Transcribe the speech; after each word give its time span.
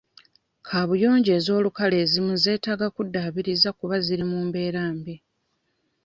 Kaabuyonjo 0.67 1.31
ez'olukale 1.39 1.95
ezimu 2.03 2.33
zeetaaga 2.43 2.87
kuddaabiriza 2.95 3.69
kuba 3.79 3.95
ziri 4.05 4.25
mu 4.31 4.39
mbeera 4.47 4.83
mbi. 4.97 5.15